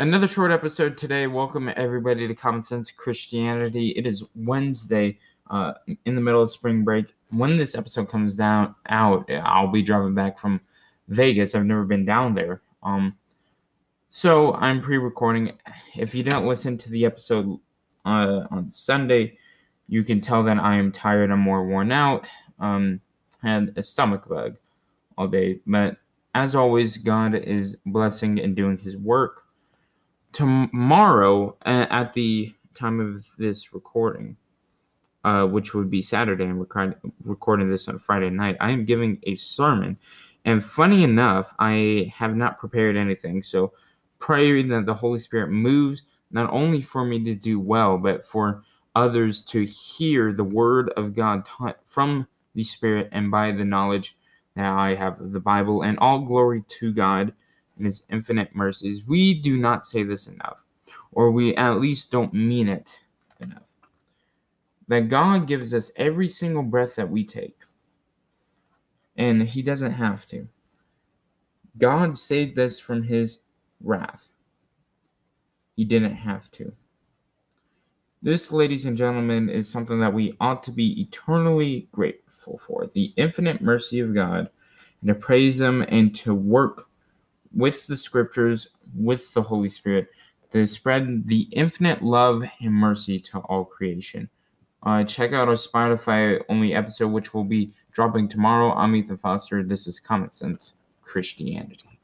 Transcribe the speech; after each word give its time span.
another 0.00 0.28
short 0.28 0.52
episode 0.52 0.96
today. 0.96 1.26
Welcome 1.26 1.70
everybody 1.76 2.28
to 2.28 2.34
Common 2.34 2.62
Sense 2.62 2.90
Christianity. 2.90 3.90
It 3.90 4.06
is 4.06 4.22
Wednesday, 4.36 5.18
uh, 5.50 5.74
in 6.04 6.14
the 6.14 6.20
middle 6.20 6.42
of 6.42 6.50
spring 6.50 6.84
break. 6.84 7.14
When 7.30 7.58
this 7.58 7.74
episode 7.74 8.08
comes 8.08 8.36
down 8.36 8.74
out, 8.88 9.28
I'll 9.30 9.66
be 9.66 9.82
driving 9.82 10.14
back 10.14 10.38
from 10.38 10.60
Vegas. 11.08 11.54
I've 11.54 11.64
never 11.64 11.84
been 11.84 12.04
down 12.04 12.34
there. 12.34 12.60
Um, 12.82 13.16
so 14.10 14.54
I'm 14.54 14.80
pre-recording. 14.80 15.52
If 15.96 16.14
you 16.14 16.22
didn't 16.22 16.46
listen 16.46 16.78
to 16.78 16.90
the 16.90 17.04
episode 17.04 17.58
uh, 18.04 18.44
on 18.50 18.70
Sunday, 18.70 19.36
you 19.88 20.04
can 20.04 20.20
tell 20.20 20.44
that 20.44 20.58
I 20.58 20.76
am 20.76 20.92
tired. 20.92 21.30
I'm 21.30 21.40
more 21.40 21.66
worn 21.66 21.90
out. 21.90 22.26
Um, 22.60 23.00
had 23.42 23.72
a 23.76 23.82
stomach 23.82 24.28
bug 24.28 24.58
all 25.16 25.26
day, 25.26 25.60
but 25.66 25.96
as 26.34 26.54
always, 26.54 26.98
God 26.98 27.34
is 27.34 27.76
blessing 27.86 28.38
and 28.38 28.54
doing 28.54 28.78
His 28.78 28.96
work. 28.96 29.42
Tomorrow, 30.32 31.56
at 31.64 32.12
the 32.12 32.54
time 32.74 33.00
of 33.00 33.24
this 33.38 33.72
recording, 33.72 34.36
uh, 35.24 35.46
which 35.46 35.74
would 35.74 35.90
be 35.90 36.00
Saturday, 36.00 36.44
and 36.44 36.60
record- 36.60 37.00
recording 37.24 37.70
this 37.70 37.88
on 37.88 37.98
Friday 37.98 38.30
night, 38.30 38.56
I 38.60 38.70
am 38.70 38.84
giving 38.84 39.18
a 39.24 39.34
sermon. 39.34 39.98
And 40.44 40.64
funny 40.64 41.02
enough, 41.02 41.54
I 41.58 42.12
have 42.16 42.36
not 42.36 42.58
prepared 42.58 42.96
anything. 42.96 43.42
So 43.42 43.72
pray 44.18 44.62
that 44.62 44.86
the 44.86 44.94
Holy 44.94 45.18
Spirit 45.18 45.50
moves 45.50 46.02
not 46.30 46.50
only 46.50 46.80
for 46.80 47.04
me 47.04 47.22
to 47.24 47.34
do 47.34 47.58
well, 47.58 47.98
but 47.98 48.24
for 48.24 48.62
others 48.94 49.42
to 49.42 49.64
hear 49.64 50.32
the 50.32 50.44
word 50.44 50.90
of 50.96 51.14
God 51.14 51.44
taught 51.44 51.78
from 51.86 52.26
the 52.54 52.62
Spirit 52.62 53.08
and 53.12 53.30
by 53.30 53.52
the 53.52 53.64
knowledge 53.64 54.16
that 54.56 54.66
I 54.66 54.94
have 54.94 55.20
of 55.20 55.32
the 55.32 55.40
Bible. 55.40 55.82
And 55.82 55.98
all 55.98 56.20
glory 56.20 56.64
to 56.68 56.92
God 56.92 57.32
and 57.78 57.86
His 57.86 58.02
infinite 58.10 58.54
mercies. 58.54 59.06
We 59.06 59.34
do 59.34 59.56
not 59.56 59.86
say 59.86 60.02
this 60.02 60.26
enough, 60.26 60.64
or 61.12 61.30
we 61.30 61.56
at 61.56 61.80
least 61.80 62.10
don't 62.10 62.34
mean 62.34 62.68
it 62.68 62.90
enough. 63.40 63.62
That 64.88 65.08
God 65.08 65.46
gives 65.46 65.72
us 65.72 65.90
every 65.96 66.28
single 66.28 66.62
breath 66.62 66.96
that 66.96 67.10
we 67.10 67.24
take, 67.24 67.58
and 69.16 69.42
He 69.42 69.62
doesn't 69.62 69.92
have 69.92 70.26
to. 70.28 70.46
God 71.78 72.18
saved 72.18 72.58
us 72.58 72.78
from 72.78 73.02
His 73.02 73.38
wrath. 73.80 74.30
He 75.76 75.84
didn't 75.84 76.14
have 76.14 76.50
to. 76.52 76.72
This, 78.20 78.50
ladies 78.50 78.84
and 78.84 78.96
gentlemen, 78.96 79.48
is 79.48 79.68
something 79.68 80.00
that 80.00 80.12
we 80.12 80.36
ought 80.40 80.64
to 80.64 80.72
be 80.72 81.00
eternally 81.00 81.86
grateful 81.92 82.58
for 82.58 82.88
the 82.92 83.12
infinite 83.16 83.60
mercy 83.60 84.00
of 84.00 84.12
God, 84.12 84.50
and 85.00 85.08
to 85.08 85.14
praise 85.14 85.60
Him 85.60 85.82
and 85.82 86.12
to 86.16 86.34
work 86.34 86.87
with 87.54 87.86
the 87.86 87.96
scriptures, 87.96 88.68
with 88.94 89.32
the 89.34 89.42
Holy 89.42 89.68
Spirit, 89.68 90.08
to 90.50 90.66
spread 90.66 91.26
the 91.26 91.42
infinite 91.52 92.02
love 92.02 92.42
and 92.60 92.72
mercy 92.72 93.18
to 93.20 93.38
all 93.40 93.64
creation. 93.64 94.28
Uh, 94.84 95.04
check 95.04 95.32
out 95.32 95.48
our 95.48 95.54
Spotify 95.54 96.42
only 96.48 96.74
episode, 96.74 97.08
which 97.08 97.34
will 97.34 97.44
be 97.44 97.72
dropping 97.92 98.28
tomorrow. 98.28 98.72
I'm 98.72 98.94
Ethan 98.94 99.16
Foster. 99.16 99.62
This 99.62 99.86
is 99.86 99.98
Common 99.98 100.30
Sense 100.30 100.74
Christianity. 101.02 101.97